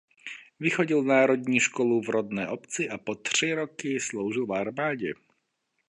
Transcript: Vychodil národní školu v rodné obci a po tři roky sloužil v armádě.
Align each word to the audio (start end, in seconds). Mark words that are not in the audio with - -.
Vychodil 0.59 1.03
národní 1.05 1.59
školu 1.61 2.01
v 2.01 2.09
rodné 2.09 2.47
obci 2.49 2.89
a 2.89 2.97
po 2.97 3.15
tři 3.15 3.53
roky 3.53 3.99
sloužil 3.99 4.45
v 4.45 4.53
armádě. 4.53 5.13